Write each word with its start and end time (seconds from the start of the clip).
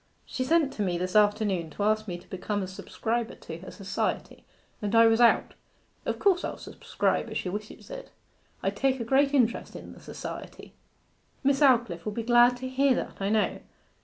She 0.25 0.43
sent 0.43 0.73
to 0.73 0.81
me 0.81 0.97
this 0.97 1.15
afternoon 1.15 1.69
to 1.69 1.83
ask 1.83 2.07
me 2.07 2.17
to 2.17 2.27
become 2.27 2.63
a 2.63 2.67
subscriber 2.67 3.35
to 3.35 3.59
her 3.59 3.69
Society, 3.69 4.43
and 4.81 4.95
I 4.95 5.05
was 5.05 5.21
out. 5.21 5.53
Of 6.07 6.17
course 6.17 6.43
I'll 6.43 6.57
subscribe 6.57 7.29
if 7.29 7.37
she 7.37 7.49
wishes 7.49 7.91
it. 7.91 8.09
I 8.63 8.71
take 8.71 8.99
a 8.99 9.03
great 9.05 9.31
interest 9.31 9.75
in 9.75 9.93
the 9.93 9.99
Society.' 9.99 10.73
'Miss 11.43 11.59
Aldclyffe 11.61 12.03
will 12.03 12.13
be 12.13 12.23
glad 12.23 12.57
to 12.57 12.67
hear 12.67 12.95
that, 12.95 13.17
I 13.21 13.29
know. 13.29 13.59